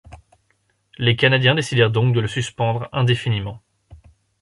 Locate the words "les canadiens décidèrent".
0.97-1.91